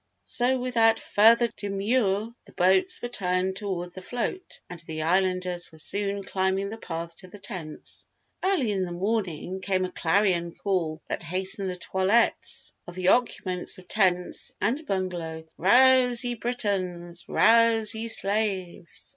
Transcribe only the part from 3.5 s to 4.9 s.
toward the float and